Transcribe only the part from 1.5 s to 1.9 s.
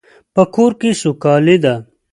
ده